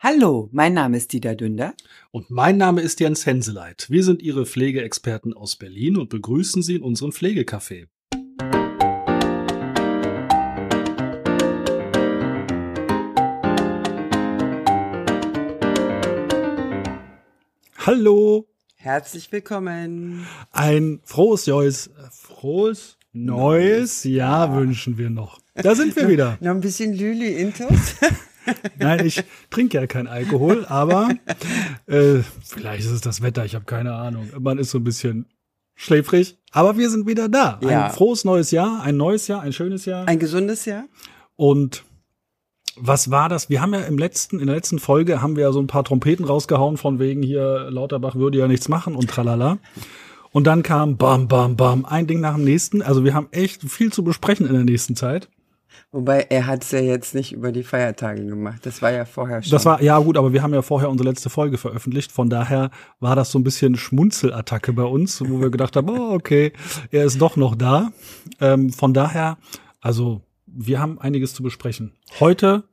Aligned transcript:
Hallo, 0.00 0.48
mein 0.52 0.74
Name 0.74 0.96
ist 0.96 1.12
Dieter 1.12 1.34
Dünder. 1.34 1.74
Und 2.12 2.30
mein 2.30 2.56
Name 2.56 2.82
ist 2.82 3.00
Jens 3.00 3.26
Henseleit. 3.26 3.86
Wir 3.90 4.04
sind 4.04 4.22
Ihre 4.22 4.46
Pflegeexperten 4.46 5.34
aus 5.34 5.56
Berlin 5.56 5.96
und 5.96 6.08
begrüßen 6.08 6.62
Sie 6.62 6.76
in 6.76 6.82
unserem 6.82 7.10
Pflegecafé. 7.10 7.88
Hallo, 17.84 18.46
Herzlich 18.76 19.32
willkommen. 19.32 20.24
ein 20.52 21.00
frohes 21.02 21.48
neues, 21.48 21.90
frohes 22.12 22.98
neues 23.12 24.04
Jahr 24.04 24.54
wünschen 24.54 24.96
wir 24.96 25.10
noch. 25.10 25.40
Da 25.56 25.74
sind 25.74 25.96
wir 25.96 26.08
wieder. 26.08 26.38
Noch 26.40 26.52
ein 26.52 26.60
bisschen 26.60 26.94
Lüli 26.94 27.32
Intus. 27.32 27.96
Nein, 28.78 29.06
ich 29.06 29.22
trinke 29.50 29.78
ja 29.78 29.86
kein 29.86 30.06
Alkohol, 30.06 30.66
aber 30.66 31.10
äh, 31.86 32.20
vielleicht 32.42 32.84
ist 32.84 32.90
es 32.90 33.00
das 33.00 33.22
Wetter, 33.22 33.44
ich 33.44 33.54
habe 33.54 33.64
keine 33.64 33.94
Ahnung. 33.94 34.28
Man 34.38 34.58
ist 34.58 34.70
so 34.70 34.78
ein 34.78 34.84
bisschen 34.84 35.26
schläfrig, 35.74 36.38
aber 36.50 36.76
wir 36.76 36.90
sind 36.90 37.06
wieder 37.06 37.28
da. 37.28 37.60
Ja. 37.62 37.86
Ein 37.86 37.92
frohes 37.92 38.24
neues 38.24 38.50
Jahr, 38.50 38.82
ein 38.82 38.96
neues 38.96 39.28
Jahr, 39.28 39.42
ein 39.42 39.52
schönes 39.52 39.84
Jahr. 39.84 40.06
Ein 40.08 40.18
gesundes 40.18 40.64
Jahr. 40.64 40.84
Und 41.36 41.84
was 42.80 43.10
war 43.10 43.28
das? 43.28 43.50
Wir 43.50 43.60
haben 43.60 43.74
ja 43.74 43.80
im 43.80 43.98
letzten, 43.98 44.38
in 44.40 44.46
der 44.46 44.56
letzten 44.56 44.78
Folge 44.78 45.20
haben 45.22 45.36
wir 45.36 45.44
ja 45.44 45.52
so 45.52 45.60
ein 45.60 45.66
paar 45.66 45.84
Trompeten 45.84 46.24
rausgehauen 46.24 46.76
von 46.76 46.98
wegen 46.98 47.22
hier 47.22 47.68
Lauterbach 47.70 48.14
würde 48.14 48.38
ja 48.38 48.48
nichts 48.48 48.68
machen 48.68 48.94
und 48.94 49.10
tralala. 49.10 49.58
Und 50.30 50.46
dann 50.46 50.62
kam 50.62 50.96
bam, 50.96 51.26
bam, 51.26 51.56
bam, 51.56 51.84
ein 51.84 52.06
Ding 52.06 52.20
nach 52.20 52.34
dem 52.34 52.44
nächsten. 52.44 52.82
Also 52.82 53.04
wir 53.04 53.14
haben 53.14 53.28
echt 53.30 53.62
viel 53.62 53.92
zu 53.92 54.04
besprechen 54.04 54.46
in 54.46 54.52
der 54.52 54.64
nächsten 54.64 54.94
Zeit. 54.94 55.28
Wobei 55.90 56.26
er 56.30 56.46
hat 56.46 56.64
es 56.64 56.70
ja 56.70 56.80
jetzt 56.80 57.14
nicht 57.14 57.32
über 57.32 57.52
die 57.52 57.62
Feiertage 57.62 58.24
gemacht. 58.24 58.64
Das 58.64 58.82
war 58.82 58.92
ja 58.92 59.04
vorher 59.04 59.42
schon. 59.42 59.50
Das 59.50 59.64
war, 59.64 59.82
ja 59.82 59.98
gut, 59.98 60.16
aber 60.16 60.32
wir 60.32 60.42
haben 60.42 60.54
ja 60.54 60.62
vorher 60.62 60.90
unsere 60.90 61.08
letzte 61.08 61.30
Folge 61.30 61.58
veröffentlicht. 61.58 62.12
Von 62.12 62.30
daher 62.30 62.70
war 63.00 63.16
das 63.16 63.30
so 63.30 63.38
ein 63.38 63.44
bisschen 63.44 63.76
Schmunzelattacke 63.76 64.72
bei 64.72 64.84
uns, 64.84 65.20
wo 65.20 65.40
wir 65.40 65.50
gedacht 65.50 65.76
haben, 65.76 65.88
oh, 65.88 66.14
okay, 66.14 66.52
er 66.90 67.04
ist 67.04 67.20
doch 67.20 67.36
noch 67.36 67.54
da. 67.54 67.90
Ähm, 68.40 68.70
von 68.70 68.94
daher, 68.94 69.38
also 69.80 70.22
wir 70.46 70.80
haben 70.80 70.98
einiges 71.00 71.34
zu 71.34 71.42
besprechen. 71.42 71.92
Heute, 72.20 72.64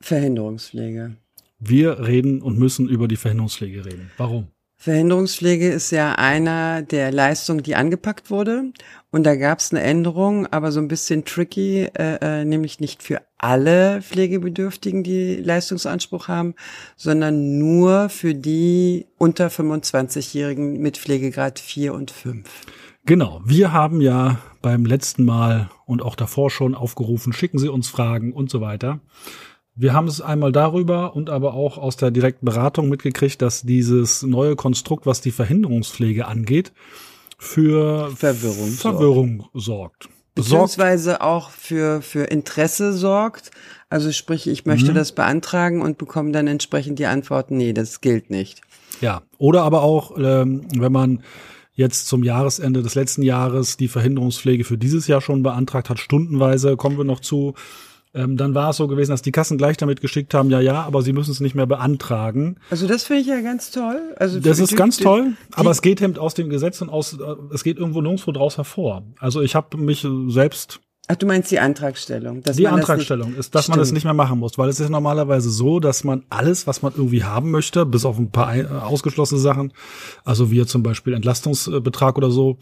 Verhinderungspflege. 0.00 1.16
wir 1.58 2.00
reden 2.06 2.42
und 2.42 2.58
müssen 2.58 2.88
über 2.88 3.08
die 3.08 3.16
Verhinderungspflege 3.16 3.84
reden. 3.84 4.10
Warum? 4.16 4.48
Verhinderungspflege 4.78 5.68
ist 5.68 5.90
ja 5.90 6.12
einer 6.12 6.82
der 6.82 7.10
Leistungen, 7.10 7.62
die 7.62 7.74
angepackt 7.74 8.30
wurde. 8.30 8.72
Und 9.10 9.24
da 9.24 9.34
gab 9.34 9.60
es 9.60 9.72
eine 9.72 9.80
Änderung, 9.80 10.46
aber 10.48 10.70
so 10.72 10.80
ein 10.80 10.88
bisschen 10.88 11.24
tricky, 11.24 11.88
äh, 11.94 12.18
äh, 12.20 12.44
nämlich 12.44 12.80
nicht 12.80 13.02
für 13.02 13.22
alle 13.38 14.02
Pflegebedürftigen, 14.02 15.02
die 15.02 15.36
Leistungsanspruch 15.36 16.28
haben, 16.28 16.54
sondern 16.96 17.58
nur 17.58 18.10
für 18.10 18.34
die 18.34 19.06
unter 19.16 19.48
25-Jährigen 19.48 20.78
mit 20.80 20.98
Pflegegrad 20.98 21.58
4 21.58 21.94
und 21.94 22.10
5. 22.10 22.46
Genau, 23.06 23.40
wir 23.44 23.72
haben 23.72 24.00
ja 24.00 24.40
beim 24.60 24.84
letzten 24.84 25.24
Mal 25.24 25.70
und 25.86 26.02
auch 26.02 26.16
davor 26.16 26.50
schon 26.50 26.74
aufgerufen, 26.74 27.32
schicken 27.32 27.58
Sie 27.58 27.68
uns 27.68 27.88
Fragen 27.88 28.32
und 28.32 28.50
so 28.50 28.60
weiter. 28.60 29.00
Wir 29.78 29.92
haben 29.92 30.08
es 30.08 30.22
einmal 30.22 30.52
darüber 30.52 31.14
und 31.14 31.28
aber 31.28 31.52
auch 31.52 31.76
aus 31.76 31.96
der 31.96 32.10
direkten 32.10 32.46
Beratung 32.46 32.88
mitgekriegt, 32.88 33.42
dass 33.42 33.62
dieses 33.62 34.22
neue 34.22 34.56
Konstrukt, 34.56 35.04
was 35.04 35.20
die 35.20 35.30
Verhinderungspflege 35.30 36.26
angeht, 36.26 36.72
für 37.38 38.10
Verwirrung 38.16 38.70
sorgt. 38.70 38.80
Verwirrung 38.80 39.48
sorgt. 39.52 40.04
Sorgt, 40.04 40.08
Beziehungsweise 40.34 41.20
auch 41.20 41.50
für, 41.50 42.00
für 42.00 42.24
Interesse 42.24 42.94
sorgt. 42.94 43.50
Also 43.88 44.12
sprich, 44.12 44.46
ich 44.46 44.66
möchte 44.66 44.92
das 44.92 45.12
beantragen 45.12 45.80
und 45.80 45.98
bekomme 45.98 46.32
dann 46.32 46.46
entsprechend 46.46 46.98
die 46.98 47.06
Antwort, 47.06 47.50
nee, 47.50 47.72
das 47.72 48.00
gilt 48.00 48.30
nicht. 48.30 48.62
ja. 49.00 49.22
Oder 49.38 49.62
aber 49.62 49.82
auch, 49.82 50.16
ähm, 50.18 50.66
wenn 50.76 50.92
man 50.92 51.22
jetzt 51.74 52.06
zum 52.08 52.24
Jahresende 52.24 52.82
des 52.82 52.94
letzten 52.94 53.22
Jahres 53.22 53.76
die 53.76 53.88
Verhinderungspflege 53.88 54.64
für 54.64 54.78
dieses 54.78 55.06
Jahr 55.06 55.20
schon 55.20 55.42
beantragt 55.42 55.90
hat, 55.90 55.98
stundenweise, 56.00 56.76
kommen 56.76 56.96
wir 56.96 57.04
noch 57.04 57.20
zu, 57.20 57.54
ähm, 58.16 58.36
dann 58.36 58.54
war 58.54 58.70
es 58.70 58.78
so 58.78 58.88
gewesen, 58.88 59.10
dass 59.12 59.22
die 59.22 59.30
Kassen 59.30 59.58
gleich 59.58 59.76
damit 59.76 60.00
geschickt 60.00 60.34
haben, 60.34 60.50
ja, 60.50 60.58
ja, 60.60 60.82
aber 60.82 61.02
sie 61.02 61.12
müssen 61.12 61.30
es 61.30 61.40
nicht 61.40 61.54
mehr 61.54 61.66
beantragen. 61.66 62.56
Also 62.70 62.86
das 62.88 63.04
finde 63.04 63.22
ich 63.22 63.28
ja 63.28 63.40
ganz 63.42 63.70
toll. 63.70 64.00
Also 64.16 64.40
Das 64.40 64.58
ist 64.58 64.70
die- 64.72 64.74
ganz 64.74 64.96
die- 64.96 65.04
toll, 65.04 65.32
aber 65.52 65.64
die- 65.70 65.70
es 65.72 65.82
geht 65.82 66.00
eben 66.02 66.16
aus 66.18 66.34
dem 66.34 66.48
Gesetz 66.48 66.80
und 66.80 66.88
aus, 66.88 67.12
äh, 67.14 67.18
es 67.54 67.62
geht 67.62 67.78
irgendwo 67.78 68.00
nirgendwo 68.00 68.32
draus 68.32 68.56
hervor. 68.56 69.04
Also 69.20 69.42
ich 69.42 69.54
habe 69.54 69.76
mich 69.76 70.06
selbst, 70.28 70.80
Ach, 71.08 71.14
du 71.14 71.24
meinst 71.26 71.52
die 71.52 71.60
Antragstellung. 71.60 72.42
Die 72.42 72.66
Antragstellung 72.66 73.36
ist, 73.36 73.54
dass 73.54 73.68
man 73.68 73.78
das 73.78 73.86
Stimmt. 73.88 73.94
nicht 73.98 74.04
mehr 74.06 74.14
machen 74.14 74.40
muss, 74.40 74.58
weil 74.58 74.68
es 74.68 74.80
ist 74.80 74.88
normalerweise 74.90 75.50
so, 75.50 75.78
dass 75.78 76.02
man 76.02 76.24
alles, 76.30 76.66
was 76.66 76.82
man 76.82 76.94
irgendwie 76.96 77.22
haben 77.22 77.52
möchte, 77.52 77.86
bis 77.86 78.04
auf 78.04 78.18
ein 78.18 78.32
paar 78.32 78.56
äh, 78.56 78.64
ausgeschlossene 78.66 79.40
Sachen, 79.40 79.72
also 80.24 80.50
wie 80.50 80.66
zum 80.66 80.82
Beispiel 80.82 81.12
Entlastungsbetrag 81.14 82.18
oder 82.18 82.32
so, 82.32 82.58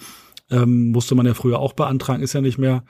ähm, 0.50 0.91
musste 0.91 1.15
man 1.15 1.25
ja 1.25 1.32
früher 1.32 1.59
auch 1.59 1.72
beantragen, 1.72 2.22
ist 2.22 2.34
ja 2.34 2.42
nicht 2.42 2.59
mehr. 2.59 2.84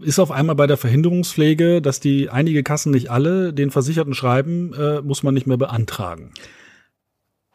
Ist 0.00 0.18
auf 0.18 0.30
einmal 0.30 0.56
bei 0.56 0.66
der 0.66 0.76
Verhinderungspflege, 0.76 1.80
dass 1.80 2.00
die 2.00 2.28
einige 2.28 2.62
Kassen 2.62 2.92
nicht 2.92 3.10
alle 3.10 3.54
den 3.54 3.70
Versicherten 3.70 4.14
schreiben, 4.14 4.74
äh, 4.74 5.00
muss 5.00 5.22
man 5.22 5.32
nicht 5.32 5.46
mehr 5.46 5.56
beantragen. 5.56 6.32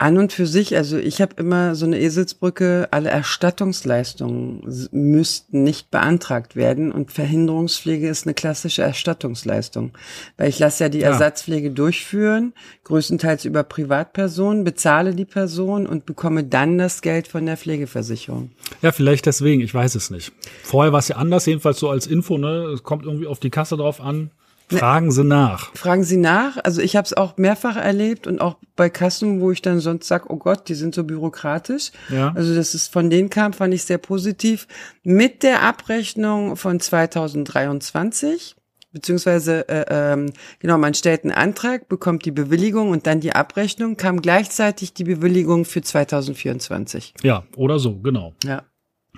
An 0.02 0.18
und 0.18 0.34
für 0.34 0.48
sich, 0.48 0.76
also 0.76 0.98
ich 0.98 1.22
habe 1.22 1.36
immer 1.38 1.76
so 1.76 1.86
eine 1.86 2.00
Eselsbrücke, 2.00 2.88
alle 2.90 3.10
Erstattungsleistungen 3.10 4.64
müssten 4.92 5.62
nicht 5.62 5.92
beantragt 5.92 6.56
werden 6.56 6.92
und 6.92 7.12
Verhinderungspflege 7.12 8.10
ist 8.10 8.26
eine 8.26 8.34
klassische 8.34 8.82
Erstattungsleistung. 8.82 9.92
Weil 10.38 10.50
ich 10.50 10.58
lasse 10.58 10.86
ja 10.86 10.90
die 10.90 11.02
Ja. 11.02 11.10
Ersatzpflege 11.10 11.70
durchführen, 11.70 12.54
größtenteils 12.86 13.46
über 13.46 13.62
Privatpersonen, 13.62 14.64
bezahle 14.64 15.14
die 15.14 15.26
Person 15.26 15.86
und 15.86 16.08
bekomme 16.08 16.44
dann 16.44 16.80
das 16.80 17.04
Geld 17.04 17.28
von 17.28 17.46
der 17.46 17.58
Pflegeversicherung. 17.58 18.50
Ja, 18.82 18.92
vielleicht 18.92 19.28
deswegen, 19.28 19.62
ich 19.62 19.72
weiß 19.72 19.94
es 19.94 20.10
nicht. 20.10 20.32
Vorher 20.64 20.92
war 20.92 21.00
es 21.00 21.10
ja 21.10 21.18
anders, 21.18 21.46
jedenfalls 21.46 21.78
so 21.80 21.92
als 21.92 22.08
Info, 22.08 22.40
ne? 22.40 22.72
Es 22.74 22.82
kommt 22.82 23.06
irgendwie 23.06 23.28
auf 23.28 23.40
die 23.40 23.52
Kasse 23.52 23.78
drauf 23.78 24.02
an. 24.02 24.32
Fragen 24.80 25.12
Sie 25.12 25.24
nach. 25.24 25.76
Fragen 25.76 26.04
Sie 26.04 26.18
nach. 26.18 26.58
Also 26.64 26.82
ich 26.82 26.96
habe 26.96 27.06
es 27.06 27.14
auch 27.14 27.38
mehrfach 27.38 27.76
erlebt 27.76 28.28
und 28.28 28.42
auch 28.42 28.58
bei 28.76 28.90
Kassen, 28.90 29.42
wo 29.42 29.52
ich 29.52 29.62
dann 29.62 29.80
sonst 29.80 30.08
sag, 30.08 30.30
oh 30.30 30.38
Gott, 30.38 30.70
die 30.70 30.76
sind 30.76 30.96
so 30.96 31.04
bürokratisch. 31.04 31.92
Ja. 32.10 32.34
Also 32.36 32.56
dass 32.56 32.74
es 32.74 32.88
von 32.88 33.10
denen 33.10 33.30
kam, 33.30 33.54
fand 33.54 33.74
ich 33.74 33.84
sehr 33.84 33.98
positiv. 33.98 34.68
Mit 35.04 35.44
der 35.44 35.62
Abrechnung 35.62 36.56
von 36.56 36.80
2023 36.80 38.56
beziehungsweise 38.94 39.68
äh, 39.70 39.86
ähm, 39.90 40.34
genau, 40.60 40.78
man 40.78 40.94
stellt 40.94 41.24
einen 41.24 41.32
Antrag, 41.32 41.88
bekommt 41.88 42.26
die 42.26 42.32
Bewilligung 42.32 42.90
und 42.90 43.08
dann 43.08 43.22
die 43.22 43.34
Abrechnung, 43.34 43.98
kam 43.98 44.22
gleichzeitig 44.22 44.94
die 44.94 45.04
Bewilligung 45.04 45.66
für 45.66 45.82
2024. 45.82 47.14
Ja, 47.24 47.44
oder 47.56 47.80
so, 47.80 47.98
genau. 48.00 48.34
Ja. 48.44 48.64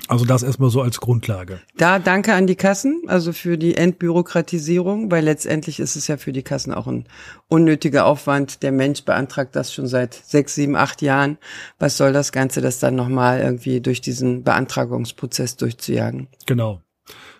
Also 0.07 0.25
das 0.25 0.43
erstmal 0.43 0.69
so 0.69 0.81
als 0.81 0.99
Grundlage. 0.99 1.61
Da 1.77 1.99
danke 1.99 2.33
an 2.33 2.47
die 2.47 2.55
Kassen, 2.55 3.03
also 3.07 3.31
für 3.31 3.57
die 3.57 3.77
Entbürokratisierung, 3.77 5.11
weil 5.11 5.23
letztendlich 5.23 5.79
ist 5.79 5.95
es 5.95 6.07
ja 6.07 6.17
für 6.17 6.33
die 6.33 6.41
Kassen 6.41 6.73
auch 6.73 6.87
ein 6.87 7.05
unnötiger 7.47 8.05
Aufwand. 8.05 8.63
Der 8.63 8.71
Mensch 8.71 9.03
beantragt 9.03 9.55
das 9.55 9.73
schon 9.73 9.87
seit 9.87 10.13
sechs, 10.13 10.55
sieben, 10.55 10.75
acht 10.75 11.01
Jahren. 11.01 11.37
Was 11.79 11.95
soll 11.95 12.11
das 12.11 12.31
Ganze, 12.31 12.59
das 12.59 12.79
dann 12.79 12.95
nochmal 12.95 13.39
irgendwie 13.39 13.81
durch 13.81 14.01
diesen 14.01 14.43
Beantragungsprozess 14.43 15.57
durchzujagen? 15.57 16.27
Genau. 16.47 16.81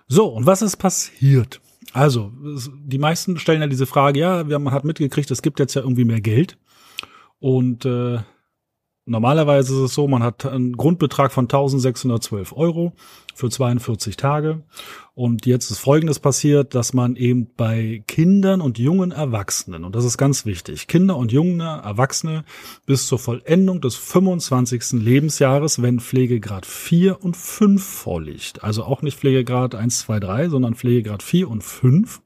So, 0.07 0.27
und 0.27 0.45
was 0.45 0.61
ist 0.61 0.77
passiert? 0.77 1.59
Also, 1.91 2.31
die 2.85 2.97
meisten 2.97 3.39
stellen 3.39 3.61
ja 3.61 3.67
diese 3.67 3.85
Frage, 3.85 4.19
ja, 4.19 4.43
man 4.43 4.73
hat 4.73 4.83
mitgekriegt, 4.83 5.29
es 5.31 5.41
gibt 5.41 5.59
jetzt 5.59 5.73
ja 5.73 5.81
irgendwie 5.81 6.05
mehr 6.05 6.21
Geld. 6.21 6.57
Und 7.39 7.85
äh, 7.85 8.19
normalerweise 9.05 9.73
ist 9.73 9.79
es 9.79 9.93
so, 9.93 10.07
man 10.07 10.23
hat 10.23 10.45
einen 10.45 10.77
Grundbetrag 10.77 11.31
von 11.31 11.45
1612 11.45 12.53
Euro 12.53 12.93
für 13.35 13.49
42 13.49 14.17
Tage. 14.17 14.63
Und 15.15 15.45
jetzt 15.45 15.69
ist 15.69 15.79
Folgendes 15.79 16.19
passiert, 16.19 16.73
dass 16.73 16.93
man 16.93 17.15
eben 17.15 17.47
bei 17.55 18.03
Kindern 18.07 18.61
und 18.61 18.79
jungen 18.79 19.11
Erwachsenen, 19.11 19.83
und 19.83 19.95
das 19.95 20.05
ist 20.05 20.17
ganz 20.17 20.45
wichtig, 20.45 20.87
Kinder 20.87 21.17
und 21.17 21.31
junge 21.31 21.63
Erwachsene 21.63 22.45
bis 22.85 23.07
zur 23.07 23.19
Vollendung 23.19 23.79
des 23.81 23.95
25. 23.95 24.93
Lebensjahres, 24.93 25.81
wenn 25.81 25.99
Pflegegrad 25.99 26.65
4 26.65 27.23
und 27.23 27.37
5 27.37 27.83
vorliegt, 27.83 28.63
also 28.63 28.83
auch 28.83 29.01
nicht 29.01 29.19
Pflegegrad 29.19 29.75
1, 29.75 29.99
2, 29.99 30.19
3, 30.19 30.49
sondern 30.49 30.75
Pflegegrad 30.75 31.21
4 31.21 31.49
und 31.49 31.63
5, 31.63 32.21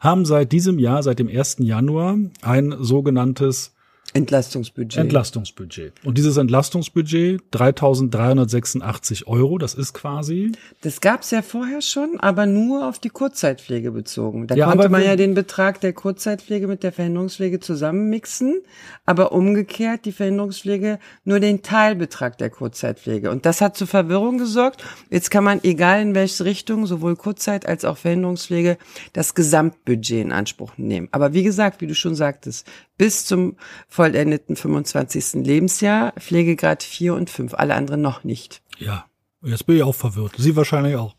haben 0.00 0.24
seit 0.24 0.52
diesem 0.52 0.78
Jahr, 0.78 1.02
seit 1.02 1.18
dem 1.18 1.28
1. 1.28 1.58
Januar, 1.60 2.18
ein 2.42 2.74
sogenanntes 2.78 3.75
Entlastungsbudget. 4.16 4.98
Entlastungsbudget. 4.98 5.92
Und 6.04 6.18
dieses 6.18 6.36
Entlastungsbudget, 6.36 7.42
3.386 7.52 9.26
Euro, 9.26 9.58
das 9.58 9.74
ist 9.74 9.92
quasi. 9.92 10.52
Das 10.80 11.00
gab's 11.00 11.30
ja 11.30 11.42
vorher 11.42 11.82
schon, 11.82 12.18
aber 12.20 12.46
nur 12.46 12.88
auf 12.88 12.98
die 12.98 13.10
Kurzzeitpflege 13.10 13.90
bezogen. 13.92 14.46
Da 14.46 14.54
ja, 14.54 14.66
konnte 14.66 14.88
man 14.88 15.02
ja 15.02 15.16
den 15.16 15.34
Betrag 15.34 15.80
der 15.80 15.92
Kurzzeitpflege 15.92 16.66
mit 16.66 16.82
der 16.82 16.92
Verhinderungspflege 16.92 17.60
zusammenmixen, 17.60 18.60
aber 19.04 19.32
umgekehrt 19.32 20.04
die 20.04 20.12
Verhinderungspflege 20.12 20.98
nur 21.24 21.40
den 21.40 21.62
Teilbetrag 21.62 22.38
der 22.38 22.50
Kurzzeitpflege. 22.50 23.30
Und 23.30 23.46
das 23.46 23.60
hat 23.60 23.76
zu 23.76 23.86
Verwirrung 23.86 24.38
gesorgt. 24.38 24.84
Jetzt 25.10 25.30
kann 25.30 25.44
man, 25.44 25.60
egal 25.62 26.02
in 26.02 26.14
welche 26.14 26.44
Richtung, 26.44 26.86
sowohl 26.86 27.16
Kurzzeit 27.16 27.66
als 27.66 27.84
auch 27.84 27.96
Verhinderungspflege, 27.96 28.78
das 29.12 29.34
Gesamtbudget 29.34 30.22
in 30.22 30.32
Anspruch 30.32 30.72
nehmen. 30.76 31.08
Aber 31.12 31.32
wie 31.32 31.42
gesagt, 31.42 31.80
wie 31.80 31.86
du 31.86 31.94
schon 31.94 32.14
sagtest, 32.14 32.66
bis 32.98 33.26
zum 33.26 33.56
vollendeten 34.06 34.54
25. 34.54 35.44
Lebensjahr, 35.44 36.12
Pflegegrad 36.18 36.84
4 36.84 37.14
und 37.14 37.28
5, 37.28 37.54
alle 37.54 37.74
anderen 37.74 38.02
noch 38.02 38.22
nicht. 38.22 38.62
Ja, 38.78 39.06
jetzt 39.42 39.66
bin 39.66 39.76
ich 39.76 39.82
auch 39.82 39.96
verwirrt. 39.96 40.34
Sie 40.38 40.54
wahrscheinlich 40.54 40.94
auch. 40.94 41.16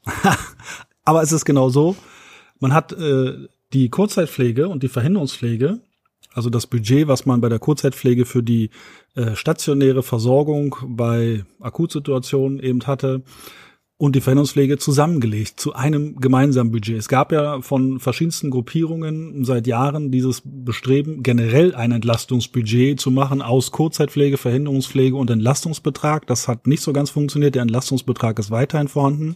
Aber 1.04 1.22
es 1.22 1.34
ist 1.34 1.44
genau 1.44 1.68
so. 1.68 1.98
Man 2.60 2.74
hat 2.74 2.94
äh, 2.94 3.34
die 3.74 3.90
Kurzzeitpflege 3.90 4.70
und 4.70 4.84
die 4.84 4.88
Verhinderungspflege, 4.88 5.82
also 6.34 6.50
das 6.50 6.66
Budget, 6.66 7.10
was 7.10 7.26
man 7.26 7.42
bei 7.42 7.50
der 7.50 7.60
Kurzzeitpflege 7.60 8.26
für 8.26 8.42
die 8.42 8.70
äh, 9.16 9.36
stationäre 9.36 10.02
Versorgung 10.02 10.78
bei 10.88 11.44
Akutsituationen 11.60 12.60
eben 12.60 12.88
hatte, 12.88 13.22
und 14.00 14.16
die 14.16 14.22
Verhinderungspflege 14.22 14.78
zusammengelegt 14.78 15.60
zu 15.60 15.74
einem 15.74 16.18
gemeinsamen 16.18 16.72
Budget. 16.72 16.98
Es 16.98 17.08
gab 17.08 17.32
ja 17.32 17.62
von 17.62 18.00
verschiedensten 18.00 18.52
Gruppierungen 18.52 19.44
seit 19.44 19.66
Jahren 19.66 20.12
dieses 20.12 20.44
Bestreben, 20.46 21.24
generell 21.24 21.74
ein 21.74 21.92
Entlastungsbudget 21.92 23.00
zu 23.00 23.10
machen 23.10 23.42
aus 23.42 23.72
Kurzzeitpflege, 23.72 24.38
Verhinderungspflege 24.38 25.16
und 25.16 25.32
Entlastungsbetrag. 25.32 26.28
Das 26.28 26.48
hat 26.48 26.68
nicht 26.68 26.84
so 26.84 26.94
ganz 26.94 27.10
funktioniert. 27.10 27.56
Der 27.56 27.64
Entlastungsbetrag 27.64 28.38
ist 28.38 28.52
weiterhin 28.52 28.88
vorhanden. 28.88 29.36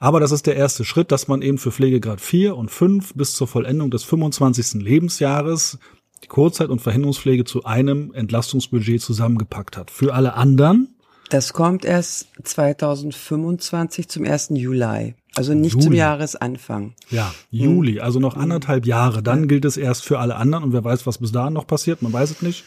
Aber 0.00 0.20
das 0.20 0.32
ist 0.32 0.46
der 0.46 0.56
erste 0.56 0.84
Schritt, 0.84 1.12
dass 1.12 1.28
man 1.28 1.42
eben 1.42 1.58
für 1.58 1.70
Pflegegrad 1.70 2.22
4 2.22 2.56
und 2.56 2.70
5 2.70 3.12
bis 3.14 3.34
zur 3.34 3.46
Vollendung 3.46 3.90
des 3.90 4.04
25. 4.04 4.82
Lebensjahres 4.82 5.78
die 6.24 6.28
Kurzzeit- 6.28 6.70
und 6.70 6.80
Verhinderungspflege 6.80 7.44
zu 7.44 7.64
einem 7.64 8.12
Entlastungsbudget 8.14 9.02
zusammengepackt 9.02 9.76
hat. 9.76 9.90
Für 9.90 10.14
alle 10.14 10.34
anderen 10.34 10.91
das 11.32 11.54
kommt 11.54 11.84
erst 11.84 12.28
2025 12.42 14.08
zum 14.08 14.24
1. 14.24 14.50
Juli. 14.50 15.14
Also 15.34 15.54
nicht 15.54 15.72
Juli. 15.72 15.84
zum 15.84 15.92
Jahresanfang. 15.94 16.92
Ja, 17.08 17.32
Juli, 17.50 18.00
also 18.00 18.20
noch 18.20 18.34
hm. 18.34 18.42
anderthalb 18.42 18.84
Jahre. 18.84 19.22
Dann 19.22 19.48
gilt 19.48 19.64
es 19.64 19.78
erst 19.78 20.04
für 20.04 20.18
alle 20.18 20.36
anderen 20.36 20.64
und 20.64 20.72
wer 20.74 20.84
weiß, 20.84 21.06
was 21.06 21.18
bis 21.18 21.32
dahin 21.32 21.54
noch 21.54 21.66
passiert, 21.66 22.02
man 22.02 22.12
weiß 22.12 22.32
es 22.32 22.42
nicht. 22.42 22.64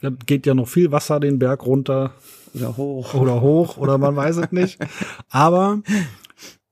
Da 0.00 0.10
geht 0.10 0.46
ja 0.46 0.54
noch 0.54 0.66
viel 0.66 0.90
Wasser 0.90 1.20
den 1.20 1.38
Berg 1.38 1.64
runter. 1.64 2.12
Oder 2.54 2.76
hoch. 2.76 3.14
Oder 3.14 3.40
hoch, 3.40 3.76
oder 3.78 3.98
man 3.98 4.16
weiß 4.16 4.36
es 4.36 4.52
nicht. 4.52 4.78
Aber 5.30 5.80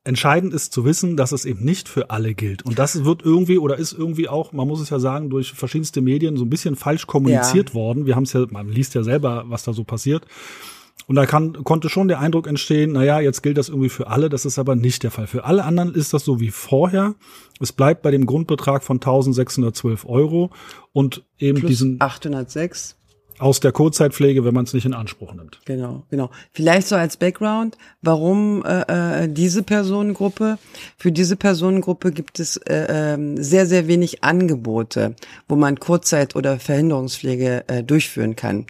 entscheidend 0.05 0.53
ist 0.53 0.73
zu 0.73 0.85
wissen, 0.85 1.17
dass 1.17 1.33
es 1.33 1.45
eben 1.45 1.65
nicht 1.65 1.89
für 1.89 2.11
alle 2.11 2.35
gilt. 2.35 2.65
Und 2.65 2.79
das 2.79 3.05
wird 3.05 3.23
irgendwie 3.23 3.59
oder 3.59 3.77
ist 3.77 3.93
irgendwie 3.93 4.29
auch, 4.29 4.53
man 4.53 4.67
muss 4.67 4.81
es 4.81 4.91
ja 4.91 4.99
sagen, 4.99 5.31
durch 5.31 5.53
verschiedenste 5.53 6.01
Medien 6.01 6.37
so 6.37 6.45
ein 6.45 6.51
bisschen 6.51 6.77
falsch 6.77 7.07
kommuniziert 7.07 7.71
ja. 7.71 7.75
worden. 7.75 8.07
Wir 8.07 8.17
haben 8.17 8.25
es 8.25 8.33
ja, 8.33 8.45
man 8.51 8.69
liest 8.69 8.95
ja 8.95 9.05
selber, 9.05 9.45
was 9.47 9.63
da 9.63 9.73
so 9.73 9.85
passiert. 9.85 10.27
Und 11.07 11.17
da 11.17 11.27
kann, 11.27 11.65
konnte 11.65 11.89
schon 11.89 12.09
der 12.09 12.21
Eindruck 12.21 12.47
entstehen, 12.47 12.93
naja, 12.93 13.21
jetzt 13.21 13.43
gilt 13.43 13.59
das 13.59 13.69
irgendwie 13.69 13.89
für 13.89 14.07
alle, 14.07 14.29
das 14.29 14.45
ist 14.45 14.59
aber 14.59 14.77
nicht 14.77 15.03
der 15.03 15.11
Fall. 15.11 15.27
Für 15.27 15.45
alle 15.45 15.65
anderen 15.65 15.95
ist 15.95 16.13
das 16.13 16.25
so 16.25 16.41
wie 16.41 16.51
vorher. 16.51 17.15
Es 17.61 17.73
bleibt 17.73 18.03
bei 18.03 18.11
dem 18.11 18.27
Grundbetrag 18.27 18.85
von 18.85 18.97
1612 18.97 20.05
Euro 20.07 20.51
und 20.93 21.25
eben 21.39 21.59
Plus 21.61 21.71
diesen 21.71 22.01
806 22.01 22.97
aus 23.43 23.61
der 23.61 23.73
Kurzzeitpflege, 23.73 24.45
wenn 24.45 24.55
man 24.55 24.65
es 24.65 24.73
nicht 24.73 24.87
in 24.87 24.95
Anspruch 24.95 25.35
nimmt. 25.35 25.61
Genau, 25.65 26.05
genau. 26.11 26.31
Vielleicht 26.53 26.87
so 26.87 26.97
als 26.97 27.17
Background, 27.17 27.77
warum 28.01 28.65
äh, 28.65 29.25
äh 29.25 29.29
diese 29.29 29.63
Personengruppe? 29.63 30.59
Für 30.97 31.11
diese 31.11 31.37
Personengruppe 31.37 32.13
gibt 32.13 32.39
es 32.39 32.57
äh, 32.57 32.87
ähm, 32.89 33.43
sehr, 33.43 33.67
sehr 33.67 33.89
wenig 33.89 34.23
Angebote, 34.23 35.17
wo 35.49 35.57
man 35.57 35.81
Kurzzeit- 35.81 36.37
oder 36.37 36.59
Verhinderungspflege 36.59 37.65
äh, 37.67 37.83
durchführen 37.83 38.37
kann. 38.37 38.67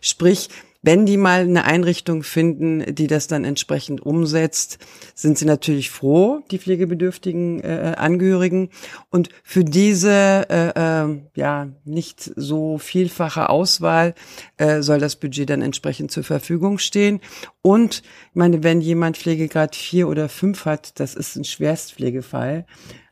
Sprich, 0.00 0.48
wenn 0.86 1.04
die 1.04 1.16
mal 1.16 1.40
eine 1.40 1.64
Einrichtung 1.64 2.22
finden, 2.22 2.94
die 2.94 3.08
das 3.08 3.26
dann 3.26 3.44
entsprechend 3.44 4.06
umsetzt, 4.06 4.78
sind 5.16 5.36
sie 5.36 5.44
natürlich 5.44 5.90
froh, 5.90 6.42
die 6.52 6.60
pflegebedürftigen 6.60 7.58
äh, 7.58 7.94
Angehörigen. 7.98 8.70
Und 9.10 9.30
für 9.42 9.64
diese 9.64 10.46
äh, 10.48 10.68
äh, 10.76 11.18
ja 11.34 11.68
nicht 11.84 12.30
so 12.36 12.78
vielfache 12.78 13.50
Auswahl 13.50 14.14
äh, 14.58 14.80
soll 14.80 15.00
das 15.00 15.16
Budget 15.16 15.50
dann 15.50 15.60
entsprechend 15.60 16.12
zur 16.12 16.22
Verfügung 16.22 16.78
stehen. 16.78 17.20
Und 17.62 18.04
ich 18.30 18.36
meine, 18.36 18.62
wenn 18.62 18.80
jemand 18.80 19.16
Pflegegrad 19.16 19.74
vier 19.74 20.06
oder 20.06 20.28
fünf 20.28 20.66
hat, 20.66 21.00
das 21.00 21.16
ist 21.16 21.34
ein 21.34 21.42
Schwerstpflegefall. 21.42 22.64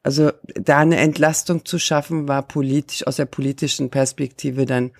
Also 0.04 0.30
da 0.54 0.78
eine 0.78 0.98
Entlastung 0.98 1.64
zu 1.64 1.80
schaffen, 1.80 2.28
war 2.28 2.42
politisch 2.42 3.04
aus 3.04 3.16
der 3.16 3.26
politischen 3.26 3.90
Perspektive 3.90 4.64
dann 4.64 4.92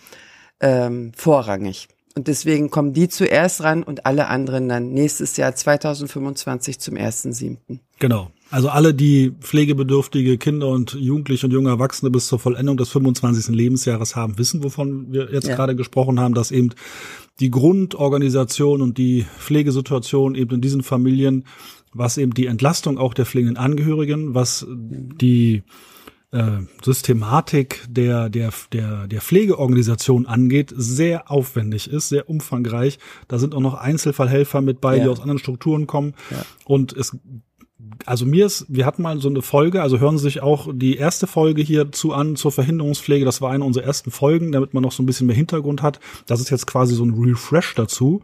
ähm, 0.58 1.12
vorrangig. 1.14 1.86
Und 2.16 2.28
deswegen 2.28 2.70
kommen 2.70 2.92
die 2.92 3.08
zuerst 3.08 3.62
ran 3.64 3.82
und 3.82 4.06
alle 4.06 4.28
anderen 4.28 4.68
dann 4.68 4.92
nächstes 4.92 5.36
Jahr 5.36 5.54
2025 5.54 6.78
zum 6.78 6.94
1.7. 6.94 7.56
Genau. 7.98 8.30
Also 8.50 8.68
alle, 8.68 8.94
die 8.94 9.32
pflegebedürftige 9.40 10.38
Kinder 10.38 10.68
und 10.68 10.92
Jugendliche 10.92 11.46
und 11.46 11.52
junge 11.52 11.70
Erwachsene 11.70 12.12
bis 12.12 12.28
zur 12.28 12.38
Vollendung 12.38 12.76
des 12.76 12.90
25. 12.90 13.48
Lebensjahres 13.48 14.14
haben, 14.14 14.38
wissen, 14.38 14.62
wovon 14.62 15.12
wir 15.12 15.32
jetzt 15.32 15.48
ja. 15.48 15.56
gerade 15.56 15.74
gesprochen 15.74 16.20
haben, 16.20 16.34
dass 16.34 16.52
eben 16.52 16.70
die 17.40 17.50
Grundorganisation 17.50 18.80
und 18.80 18.96
die 18.96 19.26
Pflegesituation 19.38 20.36
eben 20.36 20.54
in 20.54 20.60
diesen 20.60 20.84
Familien, 20.84 21.44
was 21.92 22.16
eben 22.16 22.32
die 22.32 22.46
Entlastung 22.46 22.96
auch 22.96 23.14
der 23.14 23.26
pflegenden 23.26 23.56
Angehörigen, 23.56 24.34
was 24.34 24.64
die 24.68 25.64
äh, 26.34 26.66
Systematik 26.82 27.84
der, 27.88 28.28
der, 28.28 28.50
der, 28.72 29.06
der 29.06 29.20
Pflegeorganisation 29.20 30.26
angeht, 30.26 30.74
sehr 30.76 31.30
aufwendig 31.30 31.88
ist, 31.88 32.08
sehr 32.08 32.28
umfangreich. 32.28 32.98
Da 33.28 33.38
sind 33.38 33.54
auch 33.54 33.60
noch 33.60 33.74
Einzelfallhelfer 33.74 34.60
mit 34.60 34.80
bei, 34.80 34.96
ja. 34.96 35.04
die 35.04 35.10
aus 35.10 35.20
anderen 35.20 35.38
Strukturen 35.38 35.86
kommen. 35.86 36.14
Ja. 36.30 36.44
Und 36.64 36.92
es 36.92 37.16
also 38.06 38.26
mir 38.26 38.46
ist, 38.46 38.66
wir 38.68 38.86
hatten 38.86 39.02
mal 39.02 39.20
so 39.20 39.28
eine 39.28 39.42
Folge, 39.42 39.82
also 39.82 39.98
hören 39.98 40.18
Sie 40.18 40.24
sich 40.24 40.42
auch 40.42 40.68
die 40.72 40.96
erste 40.96 41.26
Folge 41.26 41.62
hierzu 41.62 42.12
an 42.12 42.36
zur 42.36 42.50
Verhinderungspflege. 42.50 43.24
Das 43.24 43.40
war 43.40 43.50
eine 43.50 43.64
unserer 43.64 43.84
ersten 43.84 44.10
Folgen, 44.10 44.52
damit 44.52 44.74
man 44.74 44.82
noch 44.82 44.92
so 44.92 45.02
ein 45.02 45.06
bisschen 45.06 45.26
mehr 45.26 45.36
Hintergrund 45.36 45.82
hat. 45.82 46.00
Das 46.26 46.40
ist 46.40 46.50
jetzt 46.50 46.66
quasi 46.66 46.94
so 46.94 47.04
ein 47.04 47.14
Refresh 47.14 47.74
dazu. 47.74 48.22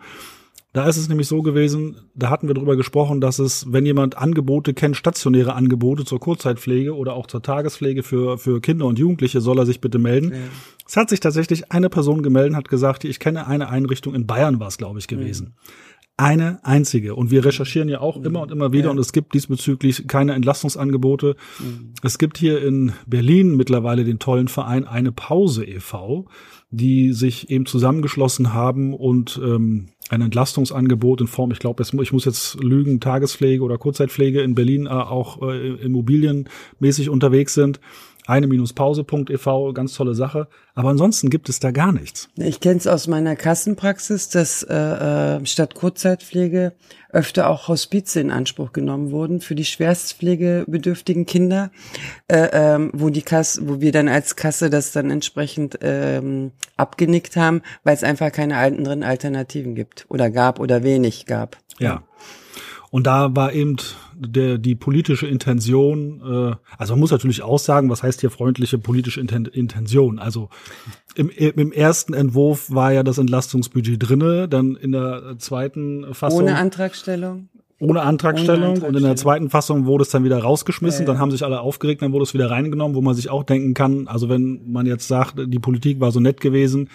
Da 0.72 0.88
ist 0.88 0.98
es 0.98 1.08
nämlich 1.08 1.26
so 1.26 1.42
gewesen, 1.42 1.96
da 2.14 2.30
hatten 2.30 2.46
wir 2.46 2.54
drüber 2.54 2.76
gesprochen, 2.76 3.20
dass 3.20 3.40
es, 3.40 3.72
wenn 3.72 3.84
jemand 3.84 4.16
Angebote 4.16 4.72
kennt, 4.72 4.96
stationäre 4.96 5.54
Angebote 5.54 6.04
zur 6.04 6.20
Kurzzeitpflege 6.20 6.94
oder 6.94 7.14
auch 7.14 7.26
zur 7.26 7.42
Tagespflege 7.42 8.04
für, 8.04 8.38
für 8.38 8.60
Kinder 8.60 8.86
und 8.86 8.98
Jugendliche, 8.98 9.40
soll 9.40 9.58
er 9.58 9.66
sich 9.66 9.80
bitte 9.80 9.98
melden. 9.98 10.30
Ja. 10.30 10.38
Es 10.86 10.96
hat 10.96 11.10
sich 11.10 11.18
tatsächlich 11.18 11.72
eine 11.72 11.90
Person 11.90 12.22
gemeldet, 12.22 12.54
hat 12.54 12.68
gesagt, 12.68 13.04
ich 13.04 13.18
kenne 13.18 13.48
eine 13.48 13.68
Einrichtung 13.68 14.14
in 14.14 14.28
Bayern 14.28 14.60
war 14.60 14.68
es, 14.68 14.78
glaube 14.78 15.00
ich, 15.00 15.08
gewesen. 15.08 15.46
Mhm. 15.46 15.72
Eine 16.16 16.60
einzige. 16.64 17.14
Und 17.14 17.30
wir 17.30 17.44
recherchieren 17.44 17.88
ja 17.88 18.00
auch 18.00 18.18
mhm. 18.18 18.26
immer 18.26 18.42
und 18.42 18.52
immer 18.52 18.72
wieder 18.72 18.86
ja. 18.86 18.90
und 18.90 18.98
es 18.98 19.12
gibt 19.12 19.34
diesbezüglich 19.34 20.06
keine 20.06 20.34
Entlastungsangebote. 20.34 21.34
Mhm. 21.58 21.94
Es 22.02 22.18
gibt 22.18 22.38
hier 22.38 22.62
in 22.62 22.92
Berlin 23.06 23.56
mittlerweile 23.56 24.04
den 24.04 24.20
tollen 24.20 24.46
Verein 24.46 24.86
Eine 24.86 25.10
Pause 25.10 25.64
e.V., 25.64 26.26
die 26.70 27.12
sich 27.12 27.50
eben 27.50 27.66
zusammengeschlossen 27.66 28.52
haben 28.52 28.94
und 28.94 29.40
ähm, 29.42 29.88
ein 30.10 30.22
Entlastungsangebot 30.22 31.20
in 31.20 31.28
Form, 31.28 31.52
ich 31.52 31.60
glaube, 31.60 31.82
ich 31.82 32.12
muss 32.12 32.24
jetzt 32.24 32.62
lügen, 32.62 32.98
Tagespflege 32.98 33.62
oder 33.62 33.78
Kurzzeitpflege 33.78 34.42
in 34.42 34.56
Berlin 34.56 34.86
äh, 34.86 34.90
auch 34.90 35.40
äh, 35.42 35.74
immobilienmäßig 35.76 37.08
unterwegs 37.08 37.54
sind. 37.54 37.80
Eine-Pause.ev, 38.30 39.74
ganz 39.74 39.94
tolle 39.94 40.14
Sache. 40.14 40.46
Aber 40.74 40.90
ansonsten 40.90 41.30
gibt 41.30 41.48
es 41.48 41.58
da 41.58 41.72
gar 41.72 41.90
nichts. 41.90 42.28
Ich 42.36 42.60
kenne 42.60 42.76
es 42.76 42.86
aus 42.86 43.08
meiner 43.08 43.34
Kassenpraxis, 43.34 44.28
dass 44.28 44.62
äh, 44.62 44.74
äh, 44.74 45.46
statt 45.46 45.74
Kurzzeitpflege 45.74 46.72
öfter 47.10 47.50
auch 47.50 47.66
Hospize 47.66 48.20
in 48.20 48.30
Anspruch 48.30 48.72
genommen 48.72 49.10
wurden 49.10 49.40
für 49.40 49.56
die 49.56 49.64
schwerstpflegebedürftigen 49.64 51.26
Kinder, 51.26 51.72
äh, 52.28 52.48
ähm, 52.52 52.90
wo 52.94 53.10
die 53.10 53.22
Kasse, 53.22 53.66
wo 53.68 53.80
wir 53.80 53.90
dann 53.90 54.08
als 54.08 54.36
Kasse 54.36 54.70
das 54.70 54.92
dann 54.92 55.10
entsprechend 55.10 55.80
ähm, 55.82 56.52
abgenickt 56.76 57.34
haben, 57.36 57.62
weil 57.82 57.94
es 57.94 58.04
einfach 58.04 58.30
keine 58.30 58.58
anderen 58.58 59.02
Alternativen 59.02 59.74
gibt 59.74 60.06
oder 60.08 60.30
gab 60.30 60.60
oder 60.60 60.84
wenig 60.84 61.26
gab. 61.26 61.56
Ja. 61.80 62.04
Und 62.90 63.06
da 63.06 63.36
war 63.36 63.52
eben 63.52 63.76
der, 64.14 64.58
die 64.58 64.74
politische 64.74 65.26
Intention, 65.26 66.20
äh, 66.20 66.56
also 66.76 66.94
man 66.94 67.00
muss 67.00 67.12
natürlich 67.12 67.42
auch 67.42 67.60
sagen, 67.60 67.88
was 67.88 68.02
heißt 68.02 68.20
hier 68.20 68.30
freundliche 68.30 68.78
politische 68.78 69.20
Intention? 69.20 70.18
Also 70.18 70.48
im, 71.14 71.30
im 71.30 71.70
ersten 71.70 72.14
Entwurf 72.14 72.70
war 72.72 72.92
ja 72.92 73.04
das 73.04 73.18
Entlastungsbudget 73.18 73.96
drinne, 73.98 74.48
dann 74.48 74.74
in 74.74 74.90
der 74.90 75.36
zweiten 75.38 76.14
Fassung. 76.14 76.40
Ohne 76.40 76.56
Antragstellung? 76.56 77.48
Ohne 77.78 78.02
Antragstellung. 78.02 78.78
Ohne 78.78 78.88
Und 78.88 78.96
in 78.96 79.04
der 79.04 79.16
zweiten 79.16 79.50
Fassung 79.50 79.86
wurde 79.86 80.02
es 80.02 80.10
dann 80.10 80.24
wieder 80.24 80.38
rausgeschmissen. 80.38 81.02
Ja, 81.02 81.06
ja. 81.06 81.12
Dann 81.12 81.20
haben 81.20 81.30
sich 81.30 81.44
alle 81.44 81.60
aufgeregt, 81.60 82.02
dann 82.02 82.12
wurde 82.12 82.24
es 82.24 82.34
wieder 82.34 82.50
reingenommen, 82.50 82.96
wo 82.96 83.00
man 83.00 83.14
sich 83.14 83.30
auch 83.30 83.44
denken 83.44 83.72
kann, 83.72 84.08
also 84.08 84.28
wenn 84.28 84.70
man 84.70 84.86
jetzt 84.86 85.08
sagt, 85.08 85.34
die 85.38 85.58
Politik 85.60 86.00
war 86.00 86.10
so 86.10 86.20
nett 86.20 86.40
gewesen, 86.40 86.90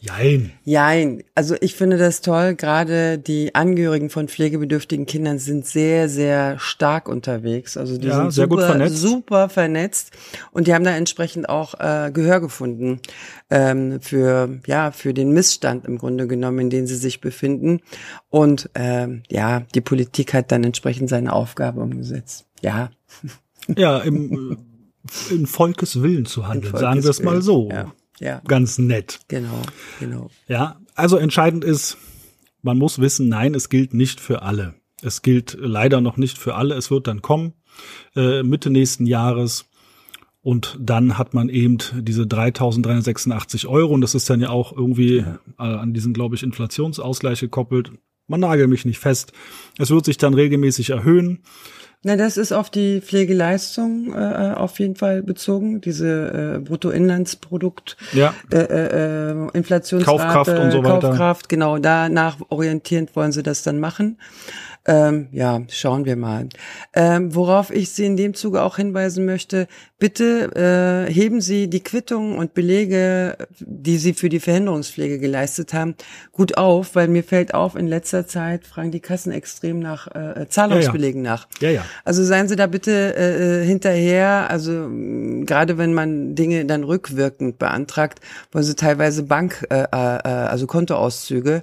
jein. 0.00 0.52
Jein. 0.64 1.22
Also 1.34 1.54
ich 1.60 1.74
finde 1.74 1.98
das 1.98 2.20
toll. 2.20 2.54
Gerade 2.54 3.18
die 3.18 3.54
Angehörigen 3.54 4.10
von 4.10 4.28
pflegebedürftigen 4.28 5.06
Kindern 5.06 5.38
sind 5.38 5.66
sehr, 5.66 6.08
sehr 6.08 6.58
stark 6.58 7.08
unterwegs. 7.08 7.76
Also 7.76 7.98
die 7.98 8.08
Ja, 8.08 8.30
sind 8.30 8.50
super, 8.50 8.66
vernetzt. 8.66 8.96
super 8.98 9.48
vernetzt 9.48 10.12
und 10.52 10.66
die 10.66 10.74
haben 10.74 10.84
da 10.84 10.96
entsprechend 10.96 11.48
auch 11.48 11.74
äh, 11.78 12.10
Gehör 12.12 12.40
gefunden 12.40 13.00
ähm, 13.50 14.00
für 14.00 14.60
ja 14.66 14.90
für 14.92 15.12
den 15.14 15.32
Missstand 15.32 15.84
im 15.86 15.98
Grunde 15.98 16.26
genommen, 16.26 16.58
in 16.60 16.70
dem 16.70 16.86
sie 16.86 16.96
sich 16.96 17.20
befinden. 17.20 17.80
Und 18.28 18.70
ähm, 18.74 19.22
ja, 19.30 19.60
die 19.74 19.80
Politik 19.80 20.34
hat 20.34 20.52
dann 20.52 20.64
entsprechend 20.64 21.08
seine 21.08 21.32
Aufgabe 21.32 21.80
umgesetzt. 21.80 22.46
Ja, 22.62 22.90
Ja, 23.76 23.98
im, 23.98 24.58
äh, 25.30 25.34
in 25.34 25.46
Volkes 25.46 26.02
Willen 26.02 26.26
zu 26.26 26.48
handeln, 26.48 26.76
sagen 26.76 27.02
wir 27.02 27.10
es 27.10 27.22
mal 27.22 27.40
so. 27.42 27.68
Ja, 27.70 27.92
ja, 28.20 28.40
Ganz 28.46 28.78
nett. 28.78 29.20
genau, 29.28 29.62
genau. 29.98 30.30
Ja, 30.46 30.78
also 30.94 31.16
entscheidend 31.16 31.64
ist, 31.64 31.96
man 32.62 32.78
muss 32.78 33.00
wissen, 33.00 33.28
nein, 33.28 33.54
es 33.54 33.68
gilt 33.68 33.94
nicht 33.94 34.20
für 34.20 34.42
alle. 34.42 34.74
Es 35.02 35.22
gilt 35.22 35.56
leider 35.58 36.00
noch 36.00 36.16
nicht 36.16 36.38
für 36.38 36.54
alle. 36.54 36.74
Es 36.74 36.90
wird 36.90 37.06
dann 37.06 37.22
kommen, 37.22 37.54
äh, 38.14 38.42
Mitte 38.42 38.70
nächsten 38.70 39.06
Jahres. 39.06 39.66
Und 40.42 40.78
dann 40.80 41.18
hat 41.18 41.34
man 41.34 41.48
eben 41.48 41.78
diese 42.00 42.22
3.386 42.22 43.66
Euro. 43.66 43.92
Und 43.94 44.00
das 44.02 44.14
ist 44.14 44.28
dann 44.30 44.40
ja 44.40 44.50
auch 44.50 44.76
irgendwie 44.76 45.18
äh, 45.18 45.24
an 45.56 45.92
diesen, 45.92 46.12
glaube 46.12 46.34
ich, 46.34 46.42
Inflationsausgleich 46.42 47.40
gekoppelt. 47.40 47.92
Man 48.30 48.40
nagelt 48.40 48.70
mich 48.70 48.84
nicht 48.84 49.00
fest. 49.00 49.32
Es 49.76 49.90
wird 49.90 50.04
sich 50.04 50.16
dann 50.16 50.34
regelmäßig 50.34 50.90
erhöhen. 50.90 51.40
Na, 52.02 52.16
das 52.16 52.36
ist 52.38 52.52
auf 52.52 52.70
die 52.70 53.00
Pflegeleistung 53.02 54.14
äh, 54.14 54.54
auf 54.54 54.78
jeden 54.78 54.94
Fall 54.94 55.22
bezogen, 55.22 55.82
diese 55.82 56.56
äh, 56.56 56.58
Bruttoinlandsprodukt, 56.60 57.98
Ja, 58.12 58.32
äh, 58.50 58.56
äh, 58.56 59.48
Inflationsrate, 59.52 60.04
Kaufkraft 60.22 60.58
und 60.58 60.70
so 60.70 60.82
weiter. 60.82 61.08
Kaufkraft, 61.08 61.48
genau, 61.50 61.78
danach 61.78 62.36
orientierend 62.48 63.14
wollen 63.16 63.32
sie 63.32 63.42
das 63.42 63.64
dann 63.64 63.80
machen. 63.80 64.16
Ähm, 64.86 65.28
ja, 65.32 65.60
schauen 65.68 66.06
wir 66.06 66.16
mal. 66.16 66.48
Ähm, 66.94 67.34
worauf 67.34 67.70
ich 67.70 67.90
Sie 67.90 68.06
in 68.06 68.16
dem 68.16 68.32
Zuge 68.32 68.62
auch 68.62 68.76
hinweisen 68.76 69.26
möchte, 69.26 69.68
bitte 69.98 71.06
äh, 71.08 71.12
heben 71.12 71.42
Sie 71.42 71.68
die 71.68 71.80
Quittungen 71.80 72.38
und 72.38 72.54
Belege, 72.54 73.36
die 73.60 73.98
Sie 73.98 74.14
für 74.14 74.30
die 74.30 74.40
Verhinderungspflege 74.40 75.18
geleistet 75.18 75.74
haben, 75.74 75.94
gut 76.32 76.56
auf, 76.56 76.94
weil 76.94 77.08
mir 77.08 77.22
fällt 77.22 77.52
auf, 77.52 77.76
in 77.76 77.86
letzter 77.86 78.26
Zeit 78.26 78.66
fragen 78.66 78.90
die 78.90 79.00
Kassen 79.00 79.32
extrem 79.32 79.80
nach 79.80 80.06
äh, 80.14 80.48
Zahlungsbelegen 80.48 81.20
nach. 81.20 81.46
ja, 81.60 81.70
ja. 81.70 81.84
Also 82.04 82.24
seien 82.24 82.48
Sie 82.48 82.56
da 82.56 82.66
bitte 82.66 83.14
äh, 83.16 83.64
hinterher, 83.66 84.48
also 84.48 84.72
mh, 84.72 85.44
gerade 85.44 85.76
wenn 85.76 85.92
man 85.92 86.34
Dinge 86.34 86.64
dann 86.64 86.84
rückwirkend 86.84 87.58
beantragt, 87.58 88.20
wollen 88.50 88.64
Sie 88.64 88.74
teilweise 88.74 89.24
Bank, 89.24 89.66
äh, 89.68 89.82
äh, 89.82 89.96
also 89.96 90.66
Kontoauszüge, 90.66 91.62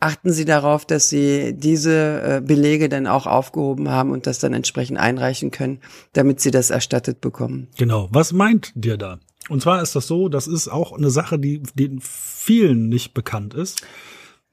achten 0.00 0.32
Sie 0.32 0.44
darauf, 0.44 0.84
dass 0.84 1.08
Sie 1.08 1.54
diese 1.54 2.22
äh, 2.22 2.40
Belege 2.42 2.67
dann 2.88 3.06
auch 3.06 3.26
aufgehoben 3.26 3.88
haben 3.88 4.10
und 4.10 4.26
das 4.26 4.38
dann 4.38 4.52
entsprechend 4.52 4.98
einreichen 4.98 5.50
können, 5.50 5.80
damit 6.12 6.40
Sie 6.40 6.50
das 6.50 6.70
erstattet 6.70 7.20
bekommen. 7.20 7.68
Genau. 7.78 8.08
Was 8.12 8.32
meint 8.32 8.72
dir 8.74 8.96
da? 8.96 9.18
Und 9.48 9.62
zwar 9.62 9.82
ist 9.82 9.96
das 9.96 10.06
so, 10.06 10.28
das 10.28 10.46
ist 10.46 10.68
auch 10.68 10.92
eine 10.92 11.10
Sache, 11.10 11.38
die 11.38 11.62
den 11.74 12.00
vielen 12.02 12.88
nicht 12.88 13.14
bekannt 13.14 13.54
ist. 13.54 13.82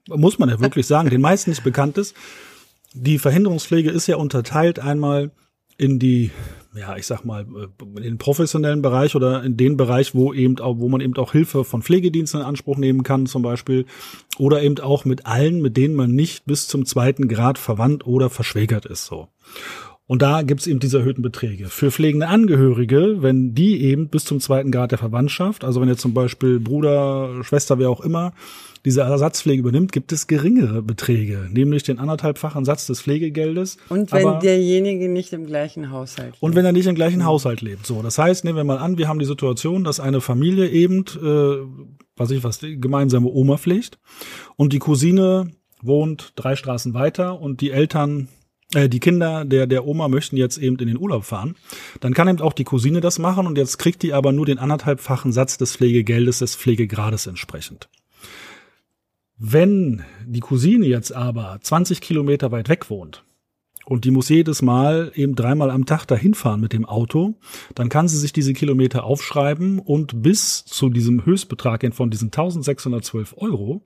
Muss 0.07 0.39
man 0.39 0.49
ja 0.49 0.59
wirklich 0.59 0.87
sagen, 0.87 1.09
den 1.09 1.21
meisten 1.21 1.49
nicht 1.49 1.63
bekannt 1.63 1.97
ist. 1.97 2.15
Die 2.93 3.19
Verhinderungspflege 3.19 3.89
ist 3.89 4.07
ja 4.07 4.15
unterteilt 4.15 4.79
einmal 4.79 5.31
in 5.77 5.99
die, 5.99 6.31
ja, 6.77 6.95
ich 6.97 7.07
sag 7.07 7.23
mal, 7.23 7.41
äh, 7.41 7.97
in 7.97 8.03
den 8.03 8.17
professionellen 8.17 8.81
Bereich 8.81 9.15
oder 9.15 9.43
in 9.43 9.57
den 9.57 9.77
Bereich, 9.77 10.13
wo 10.13 10.33
eben 10.33 10.59
auch, 10.59 10.77
wo 10.79 10.89
man 10.89 11.01
eben 11.01 11.15
auch 11.17 11.31
Hilfe 11.31 11.63
von 11.63 11.81
Pflegediensten 11.81 12.41
in 12.41 12.45
Anspruch 12.45 12.77
nehmen 12.77 13.03
kann, 13.03 13.25
zum 13.25 13.41
Beispiel, 13.41 13.85
oder 14.37 14.61
eben 14.61 14.79
auch 14.79 15.05
mit 15.05 15.25
allen, 15.25 15.61
mit 15.61 15.77
denen 15.77 15.95
man 15.95 16.11
nicht 16.11 16.45
bis 16.45 16.67
zum 16.67 16.85
zweiten 16.85 17.27
Grad 17.27 17.57
verwandt 17.57 18.05
oder 18.05 18.29
verschwägert 18.29 18.85
ist, 18.85 19.05
so. 19.05 19.27
Und 20.07 20.21
da 20.21 20.43
gibt's 20.43 20.67
eben 20.67 20.79
diese 20.79 20.99
erhöhten 20.99 21.23
Beträge. 21.23 21.65
Für 21.65 21.89
pflegende 21.89 22.27
Angehörige, 22.27 23.23
wenn 23.23 23.55
die 23.55 23.81
eben 23.81 24.09
bis 24.09 24.23
zum 24.25 24.39
zweiten 24.39 24.69
Grad 24.71 24.91
der 24.91 24.99
Verwandtschaft, 24.99 25.63
also 25.63 25.81
wenn 25.81 25.89
jetzt 25.89 26.01
zum 26.01 26.13
Beispiel 26.13 26.59
Bruder, 26.59 27.43
Schwester, 27.43 27.79
wer 27.79 27.89
auch 27.89 28.01
immer, 28.01 28.31
diese 28.85 29.01
Ersatzpflege 29.01 29.61
übernimmt, 29.61 29.91
gibt 29.91 30.11
es 30.11 30.27
geringere 30.27 30.83
Beträge, 30.83 31.47
nämlich 31.51 31.81
den 31.81 31.97
anderthalbfachen 31.97 32.65
Satz 32.65 32.85
des 32.85 33.01
Pflegegeldes. 33.01 33.77
Und 33.89 34.11
wenn 34.11 34.27
Aber- 34.27 34.39
derjenige 34.39 35.09
nicht 35.09 35.33
im 35.33 35.47
gleichen 35.47 35.89
Haushalt 35.89 36.35
und 36.39 36.53
wenn 36.53 36.65
er 36.65 36.71
nicht 36.71 36.85
im 36.85 36.93
gleichen 36.93 37.25
Haushalt 37.25 37.61
lebt. 37.61 37.87
So, 37.87 38.03
das 38.03 38.19
heißt, 38.19 38.45
nehmen 38.45 38.57
wir 38.57 38.63
mal 38.63 38.77
an, 38.77 38.99
wir 38.99 39.07
haben 39.07 39.17
die 39.17 39.25
Situation, 39.25 39.83
dass 39.83 39.99
eine 39.99 40.21
Familie 40.21 40.69
eben, 40.69 40.99
äh, 40.99 41.65
was 42.15 42.29
ich 42.29 42.43
was, 42.43 42.59
die 42.59 42.79
gemeinsame 42.79 43.27
Oma 43.27 43.57
pflegt 43.57 43.97
und 44.55 44.71
die 44.71 44.79
Cousine 44.79 45.49
wohnt 45.81 46.33
drei 46.35 46.55
Straßen 46.55 46.93
weiter 46.93 47.41
und 47.41 47.61
die 47.61 47.71
Eltern, 47.71 48.27
die 48.73 48.99
Kinder 48.99 49.45
der 49.45 49.67
der 49.67 49.85
Oma 49.85 50.07
möchten 50.07 50.37
jetzt 50.37 50.57
eben 50.57 50.77
in 50.77 50.87
den 50.87 50.97
Urlaub 50.97 51.23
fahren, 51.23 51.55
dann 51.99 52.13
kann 52.13 52.27
eben 52.27 52.41
auch 52.41 52.53
die 52.53 52.63
Cousine 52.63 53.01
das 53.01 53.19
machen 53.19 53.47
und 53.47 53.57
jetzt 53.57 53.77
kriegt 53.77 54.03
die 54.03 54.13
aber 54.13 54.31
nur 54.31 54.45
den 54.45 54.57
anderthalbfachen 54.57 55.31
Satz 55.31 55.57
des 55.57 55.75
Pflegegeldes 55.75 56.39
des 56.39 56.55
Pflegegrades 56.55 57.27
entsprechend. 57.27 57.89
Wenn 59.37 60.03
die 60.25 60.39
Cousine 60.39 60.85
jetzt 60.85 61.11
aber 61.11 61.59
20 61.61 62.01
Kilometer 62.01 62.51
weit 62.51 62.69
weg 62.69 62.89
wohnt 62.89 63.25
und 63.85 64.05
die 64.05 64.11
muss 64.11 64.29
jedes 64.29 64.61
Mal 64.61 65.11
eben 65.13 65.35
dreimal 65.35 65.69
am 65.69 65.85
Tag 65.85 66.05
dahin 66.05 66.33
fahren 66.33 66.61
mit 66.61 66.73
dem 66.73 66.85
Auto, 66.85 67.35
dann 67.75 67.89
kann 67.89 68.07
sie 68.07 68.17
sich 68.17 68.33
diese 68.33 68.53
Kilometer 68.53 69.03
aufschreiben 69.03 69.79
und 69.79 70.21
bis 70.23 70.63
zu 70.65 70.89
diesem 70.89 71.25
Höchstbetrag 71.25 71.85
von 71.93 72.09
diesen 72.09 72.27
1612 72.27 73.35
Euro 73.37 73.85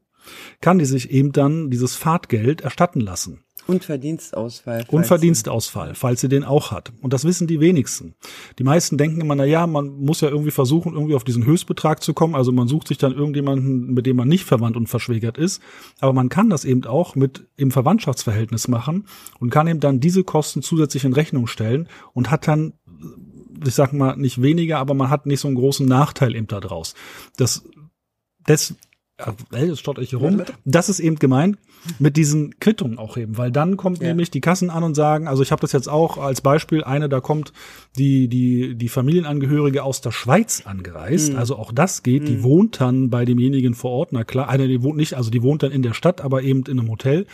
kann 0.62 0.80
die 0.80 0.86
sich 0.86 1.10
eben 1.12 1.32
dann 1.32 1.70
dieses 1.70 1.96
Fahrtgeld 1.96 2.62
erstatten 2.62 3.00
lassen. 3.00 3.44
Und 3.70 3.84
Verdienstausfall. 3.86 4.80
Und 4.82 4.88
falls- 4.90 5.08
Verdienstausfall, 5.08 5.96
falls 5.96 6.22
sie 6.22 6.30
den 6.30 6.44
auch 6.44 6.72
hat. 6.72 6.92
Und 7.02 7.14
das 7.14 7.24
wissen 7.24 7.48
die 7.48 7.60
wenigsten. 7.60 8.16
Die 8.58 8.64
meisten 8.64 8.98
denken 8.98 9.22
immer, 9.22 9.36
na 9.36 9.46
ja, 9.46 9.68
man 9.68 9.90
muss 10.00 10.22
ja 10.22 10.30
irgendwie 10.30 10.52
versuchen, 10.52 10.94
irgendwie 10.94 11.16
auf 11.16 11.24
diesen 11.24 11.46
Höchstbetrag 11.46 12.04
zu 12.04 12.14
kommen. 12.14 12.36
Also 12.36 12.52
man 12.52 12.68
sucht 12.68 12.88
sich 12.88 12.98
dann 12.98 13.14
irgendjemanden, 13.14 13.94
mit 13.94 14.06
dem 14.06 14.16
man 14.18 14.28
nicht 14.28 14.46
verwandt 14.46 14.76
und 14.76 14.88
verschwägert 14.88 15.38
ist. 15.38 15.62
Aber 16.00 16.14
man 16.14 16.30
kann 16.30 16.50
das 16.50 16.66
eben 16.66 16.86
auch 16.86 17.16
mit 17.16 17.48
im 17.56 17.72
Verwandtschaftsverhältnis 17.72 18.68
machen 18.68 19.06
und 19.40 19.50
kann 19.50 19.68
eben 19.68 19.80
dann 19.80 20.00
diese 20.00 20.24
Kosten 20.24 20.62
zusätzlich 20.62 21.06
in 21.06 21.14
Rechnung 21.14 21.48
stellen 21.48 21.88
und 22.14 22.32
hat 22.32 22.48
dann 22.48 22.74
ich 23.66 23.76
sag 23.76 23.94
mal, 23.94 24.16
nicht 24.16 24.42
weniger, 24.42 24.78
aber 24.80 24.94
man 24.94 25.10
hat 25.10 25.26
nicht 25.26 25.42
so 25.42 25.48
einen 25.48 25.56
großen 25.58 25.86
Nachteil 25.86 26.36
eben 26.36 26.48
da 26.48 26.60
draus. 26.60 26.96
Das, 27.38 27.64
das, 28.46 28.76
äh, 29.54 29.66
jetzt 29.66 29.80
stotter 29.80 30.02
ich 30.02 30.10
hier 30.12 30.20
rum. 30.20 30.42
Das 30.66 30.90
ist 30.90 31.00
eben 31.00 31.18
gemeint 31.18 31.58
mit 31.98 32.18
diesen 32.18 32.60
Quittungen 32.60 32.98
auch 32.98 33.16
eben, 33.18 33.38
weil 33.38 33.52
dann 33.52 33.78
kommt 33.78 34.02
Ja. 34.02 34.10
nämlich 34.10 34.32
die 34.32 34.42
Kassen 34.42 34.70
an 34.70 34.84
und 34.84 34.96
sagen, 34.96 35.28
also 35.28 35.44
ich 35.44 35.52
habe 35.52 35.62
das 35.62 35.72
jetzt 35.72 35.88
auch 35.88 36.18
als 36.18 36.42
Beispiel, 36.42 36.84
eine, 36.84 37.08
da 37.10 37.22
kommt 37.22 37.54
die, 37.98 38.28
die, 38.28 38.76
die 38.76 38.90
Familienangehörige 38.90 39.84
aus 39.84 40.02
der 40.02 40.12
Schweiz 40.12 40.64
angereist, 40.66 41.36
also 41.36 41.56
auch 41.56 41.72
das 41.72 42.04
geht, 42.04 42.28
die 42.28 42.44
wohnt 42.44 42.82
dann 42.82 43.10
bei 43.10 43.24
demjenigen 43.26 43.76
vor 43.76 43.92
Ort, 43.92 44.10
na 44.12 44.24
klar, 44.24 44.50
eine, 44.50 44.68
die 44.68 44.84
wohnt 44.84 44.98
nicht, 44.98 45.14
also 45.14 45.30
die 45.32 45.42
wohnt 45.42 45.64
dann 45.64 45.72
in 45.72 45.82
der 45.82 45.94
Stadt, 45.94 46.22
aber 46.22 46.44
eben 46.44 46.64
in 46.64 46.80
einem 46.80 46.90
Hotel, 46.90 47.26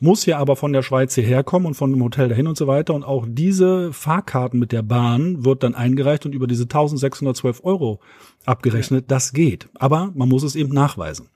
muss 0.00 0.26
ja 0.26 0.38
aber 0.38 0.56
von 0.56 0.72
der 0.72 0.82
Schweiz 0.82 1.14
hierher 1.14 1.44
kommen 1.44 1.66
und 1.66 1.74
von 1.74 1.90
dem 1.90 2.02
Hotel 2.02 2.28
dahin 2.28 2.46
und 2.46 2.56
so 2.56 2.66
weiter. 2.66 2.94
Und 2.94 3.04
auch 3.04 3.26
diese 3.28 3.92
Fahrkarten 3.92 4.58
mit 4.58 4.72
der 4.72 4.82
Bahn 4.82 5.44
wird 5.44 5.62
dann 5.62 5.74
eingereicht 5.74 6.26
und 6.26 6.34
über 6.34 6.46
diese 6.46 6.64
1612 6.64 7.64
Euro 7.64 8.00
abgerechnet. 8.44 9.10
Das 9.10 9.32
geht. 9.32 9.68
Aber 9.74 10.12
man 10.14 10.28
muss 10.28 10.42
es 10.42 10.56
eben 10.56 10.72
nachweisen. 10.72 11.28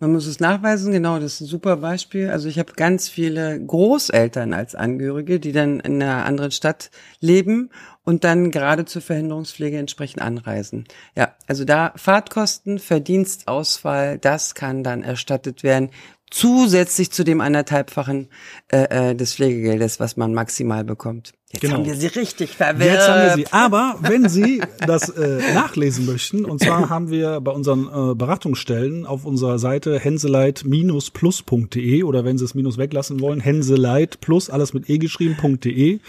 Man 0.00 0.12
muss 0.12 0.26
es 0.26 0.38
nachweisen, 0.38 0.92
genau, 0.92 1.18
das 1.18 1.34
ist 1.34 1.40
ein 1.40 1.46
super 1.46 1.78
Beispiel. 1.78 2.30
Also 2.30 2.48
ich 2.48 2.60
habe 2.60 2.74
ganz 2.74 3.08
viele 3.08 3.60
Großeltern 3.60 4.52
als 4.52 4.76
Angehörige, 4.76 5.40
die 5.40 5.50
dann 5.50 5.80
in 5.80 6.00
einer 6.00 6.24
anderen 6.24 6.52
Stadt 6.52 6.92
leben 7.18 7.70
und 8.04 8.22
dann 8.22 8.52
gerade 8.52 8.84
zur 8.84 9.02
Verhinderungspflege 9.02 9.76
entsprechend 9.76 10.22
anreisen. 10.22 10.84
Ja, 11.16 11.34
also 11.48 11.64
da 11.64 11.92
Fahrtkosten, 11.96 12.78
Verdienstausfall, 12.78 14.18
das 14.18 14.54
kann 14.54 14.84
dann 14.84 15.02
erstattet 15.02 15.64
werden, 15.64 15.90
zusätzlich 16.30 17.10
zu 17.10 17.24
dem 17.24 17.40
anderthalbfachen 17.40 18.28
äh, 18.68 19.10
äh, 19.10 19.14
des 19.14 19.34
Pflegegeldes, 19.34 20.00
was 20.00 20.16
man 20.16 20.34
maximal 20.34 20.84
bekommt. 20.84 21.32
Jetzt 21.50 21.62
Genau. 21.62 21.76
haben 21.76 21.86
wir 21.86 21.94
sie 21.94 22.08
richtig 22.08 22.56
verwirrt. 22.56 22.92
Jetzt 22.92 23.08
haben 23.08 23.22
wir 23.22 23.34
sie. 23.36 23.46
Aber 23.52 23.96
wenn 24.02 24.28
Sie 24.28 24.60
das 24.86 25.08
äh, 25.08 25.38
nachlesen 25.54 26.04
möchten, 26.04 26.44
und 26.44 26.62
zwar 26.62 26.90
haben 26.94 27.08
wir 27.10 27.40
bei 27.40 27.52
unseren 27.52 27.86
äh, 27.86 28.14
Beratungsstellen 28.14 29.06
auf 29.06 29.24
unserer 29.24 29.58
Seite 29.58 29.98
henseleit-plus.de 29.98 32.02
oder 32.02 32.26
wenn 32.26 32.36
Sie 32.36 32.44
es 32.44 32.54
minus 32.54 32.76
weglassen 32.76 33.20
wollen, 33.20 33.40
henseleit 33.40 34.20
plus 34.20 34.50
alles 34.50 34.74
mit 34.74 34.90
e 34.90 34.98
geschrieben.de 34.98 36.00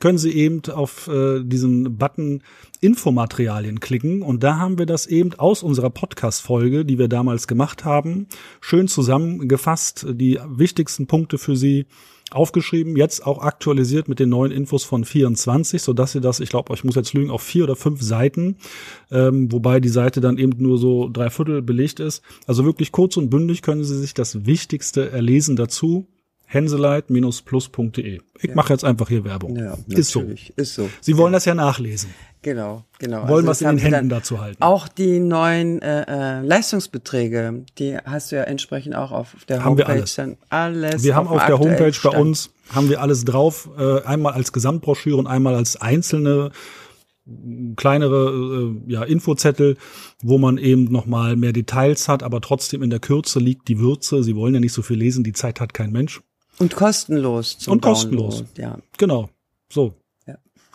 können 0.00 0.18
Sie 0.18 0.32
eben 0.32 0.62
auf 0.70 1.08
äh, 1.08 1.42
diesen 1.42 1.96
Button 1.96 2.42
Infomaterialien 2.80 3.80
klicken 3.80 4.22
und 4.22 4.42
da 4.44 4.58
haben 4.58 4.78
wir 4.78 4.86
das 4.86 5.06
eben 5.06 5.34
aus 5.34 5.62
unserer 5.62 5.90
Podcast-Folge, 5.90 6.84
die 6.84 6.98
wir 6.98 7.08
damals 7.08 7.48
gemacht 7.48 7.84
haben, 7.84 8.26
schön 8.60 8.86
zusammengefasst, 8.86 10.06
die 10.10 10.38
wichtigsten 10.46 11.06
Punkte 11.06 11.38
für 11.38 11.56
Sie 11.56 11.86
aufgeschrieben, 12.30 12.96
jetzt 12.96 13.26
auch 13.26 13.40
aktualisiert 13.42 14.08
mit 14.08 14.18
den 14.18 14.28
neuen 14.28 14.52
Infos 14.52 14.84
von 14.84 15.04
24, 15.04 15.80
so 15.80 15.92
dass 15.92 16.14
ihr 16.14 16.20
das, 16.20 16.40
ich 16.40 16.50
glaube, 16.50 16.72
ich 16.74 16.84
muss 16.84 16.94
jetzt 16.94 17.14
lügen, 17.14 17.30
auf 17.30 17.42
vier 17.42 17.64
oder 17.64 17.76
fünf 17.76 18.02
Seiten, 18.02 18.56
ähm, 19.10 19.50
wobei 19.50 19.80
die 19.80 19.88
Seite 19.88 20.20
dann 20.20 20.38
eben 20.38 20.52
nur 20.58 20.78
so 20.78 21.08
drei 21.08 21.30
Viertel 21.30 21.62
belegt 21.62 22.00
ist. 22.00 22.22
Also 22.46 22.64
wirklich 22.64 22.92
kurz 22.92 23.16
und 23.16 23.30
bündig 23.30 23.62
können 23.62 23.84
Sie 23.84 23.98
sich 23.98 24.14
das 24.14 24.46
Wichtigste 24.46 25.10
erlesen 25.10 25.56
dazu. 25.56 26.06
Henseleit-plus.de. 26.50 28.20
Ich 28.40 28.48
ja. 28.48 28.54
mache 28.54 28.72
jetzt 28.72 28.84
einfach 28.84 29.08
hier 29.08 29.22
Werbung. 29.24 29.54
Ja, 29.56 29.76
ist 29.88 30.10
so. 30.10 30.24
Ist 30.56 30.74
so. 30.74 30.88
Sie 31.02 31.18
wollen 31.18 31.32
ja. 31.32 31.36
das 31.36 31.44
ja 31.44 31.54
nachlesen. 31.54 32.08
Genau, 32.40 32.84
genau. 32.98 33.28
Wollen 33.28 33.46
also 33.46 33.48
was 33.48 33.60
in 33.60 33.68
den 33.68 33.78
Händen 33.78 34.08
dazu 34.08 34.40
halten. 34.40 34.62
Auch 34.62 34.88
die 34.88 35.20
neuen 35.20 35.82
äh, 35.82 36.38
äh, 36.38 36.40
Leistungsbeträge, 36.40 37.64
die 37.78 37.98
hast 37.98 38.32
du 38.32 38.36
ja 38.36 38.44
entsprechend 38.44 38.94
auch 38.94 39.12
auf 39.12 39.36
der 39.46 39.58
haben 39.58 39.72
Homepage 39.72 39.88
wir 39.88 39.88
alles. 39.88 40.14
dann 40.14 40.36
alles. 40.48 41.02
Wir 41.02 41.14
haben 41.14 41.28
auf 41.28 41.44
der 41.44 41.58
Homepage 41.58 41.92
Stand. 41.92 42.14
bei 42.14 42.20
uns 42.20 42.50
haben 42.70 42.88
wir 42.88 43.02
alles 43.02 43.26
drauf, 43.26 43.68
äh, 43.76 44.02
einmal 44.02 44.32
als 44.32 44.52
Gesamtbroschüre 44.52 45.18
und 45.18 45.26
einmal 45.26 45.54
als 45.54 45.76
einzelne 45.76 46.50
kleinere 47.76 48.72
äh, 48.86 48.92
ja, 48.92 49.02
Infozettel, 49.02 49.76
wo 50.22 50.38
man 50.38 50.56
eben 50.56 50.84
nochmal 50.84 51.36
mehr 51.36 51.52
Details 51.52 52.08
hat, 52.08 52.22
aber 52.22 52.40
trotzdem 52.40 52.82
in 52.82 52.88
der 52.88 53.00
Kürze 53.00 53.38
liegt 53.38 53.68
die 53.68 53.78
Würze. 53.78 54.22
Sie 54.22 54.34
wollen 54.34 54.54
ja 54.54 54.60
nicht 54.60 54.72
so 54.72 54.80
viel 54.80 54.96
lesen, 54.96 55.24
die 55.24 55.34
Zeit 55.34 55.60
hat 55.60 55.74
kein 55.74 55.92
Mensch. 55.92 56.22
Und 56.58 56.74
kostenlos. 56.74 57.58
Zum 57.58 57.74
und 57.74 57.80
kostenlos. 57.82 58.38
Download, 58.38 58.62
ja. 58.62 58.78
Genau. 58.96 59.30
So. 59.70 59.94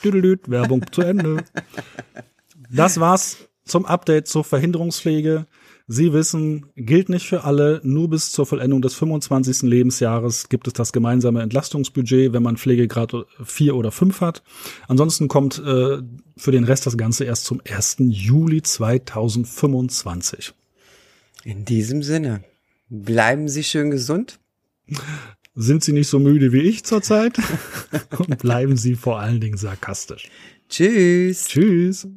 Düdelüt, 0.04 0.50
Werbung 0.50 0.84
zu 0.92 1.02
Ende. 1.02 1.44
Das 2.70 3.00
war's 3.00 3.38
zum 3.66 3.86
Update 3.86 4.28
zur 4.28 4.44
Verhinderungspflege. 4.44 5.46
Sie 5.88 6.14
wissen, 6.14 6.68
gilt 6.76 7.10
nicht 7.10 7.28
für 7.28 7.44
alle. 7.44 7.82
Nur 7.84 8.10
bis 8.10 8.32
zur 8.32 8.46
Vollendung 8.46 8.82
des 8.82 8.96
25. 8.96 9.64
Lebensjahres 9.64 10.50
gibt 10.50 10.68
es 10.68 10.74
das 10.74 10.94
gemeinsame 10.94 11.42
Entlastungsbudget, 11.42 12.34
wenn 12.34 12.44
man 12.44 12.58
Pflegegrad 12.58 13.14
4 13.44 13.76
oder 13.76 13.92
5 13.92 14.22
hat. 14.22 14.44
Ansonsten 14.88 15.28
kommt 15.28 15.60
äh, 15.60 15.98
für 16.38 16.52
den 16.52 16.64
Rest 16.64 16.86
das 16.86 16.98
Ganze 16.98 17.26
erst 17.26 17.46
zum 17.46 17.62
1. 17.70 17.98
Juli 18.00 18.62
2025. 18.62 20.54
In 21.44 21.66
diesem 21.66 22.02
Sinne, 22.02 22.44
bleiben 22.90 23.50
Sie 23.50 23.64
schön 23.64 23.92
gesund 23.92 24.40
sind 25.56 25.84
Sie 25.84 25.94
nicht 25.94 26.08
so 26.08 26.20
müde 26.20 26.52
wie 26.52 26.62
ich 26.62 26.84
zurzeit 26.84 27.38
und 28.18 28.40
bleiben 28.40 28.78
Sie 28.78 28.96
vor 28.96 29.20
allen 29.20 29.40
Dingen 29.40 29.58
sarkastisch. 29.58 30.30
Tschüss. 30.70 31.46
Tschüss. 31.48 32.08